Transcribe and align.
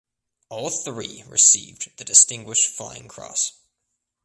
All 0.49 0.71
three 0.71 1.21
received 1.27 1.95
the 1.97 2.03
Distinguished 2.03 2.67
Flying 2.69 3.07
Cross. 3.07 3.53